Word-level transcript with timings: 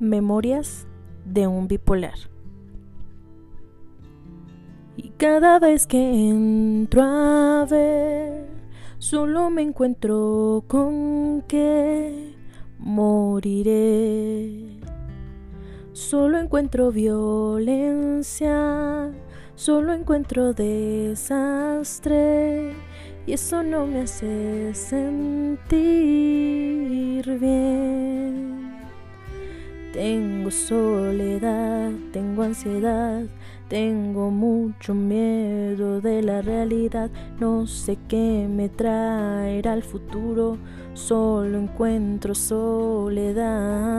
Memorias 0.00 0.86
de 1.24 1.46
un 1.46 1.68
bipolar. 1.68 2.18
Y 4.96 5.10
cada 5.10 5.58
vez 5.58 5.86
que 5.86 6.28
entro 6.28 7.02
a 7.02 7.66
ver, 7.68 8.46
solo 8.98 9.50
me 9.50 9.62
encuentro 9.62 10.64
con 10.66 11.42
que 11.48 12.34
moriré. 12.78 14.78
Solo 15.92 16.38
encuentro 16.38 16.90
violencia, 16.92 18.54
solo 19.56 19.92
encuentro 19.92 20.54
desastre 20.54 22.72
y 23.26 23.32
eso 23.32 23.62
no 23.62 23.86
me 23.86 24.02
hace 24.02 24.72
sentir 24.74 25.78
bien. 27.38 27.97
Tengo 29.92 30.50
soledad, 30.50 31.90
tengo 32.12 32.42
ansiedad, 32.42 33.22
tengo 33.68 34.30
mucho 34.30 34.94
miedo 34.94 36.02
de 36.02 36.22
la 36.22 36.42
realidad, 36.42 37.10
no 37.40 37.66
sé 37.66 37.96
qué 38.06 38.46
me 38.50 38.68
traerá 38.68 39.72
el 39.72 39.82
futuro, 39.82 40.58
solo 40.92 41.58
encuentro 41.58 42.34
soledad. 42.34 43.97